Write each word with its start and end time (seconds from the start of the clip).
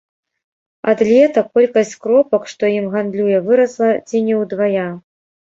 Ад 0.93 1.03
лета 1.09 1.43
колькасць 1.57 1.91
кропак, 2.05 2.47
што 2.55 2.63
ім 2.79 2.89
гандлюе, 2.97 3.37
вырасла 3.51 3.93
ці 4.07 4.25
не 4.33 4.41
ўдвая. 4.41 4.89